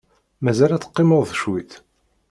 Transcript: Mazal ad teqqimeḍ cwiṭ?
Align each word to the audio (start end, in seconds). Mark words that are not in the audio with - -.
Mazal 0.43 0.71
ad 0.73 0.81
teqqimeḍ 0.81 1.29
cwiṭ? 1.37 1.71